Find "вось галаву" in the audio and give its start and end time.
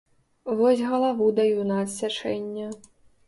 0.59-1.27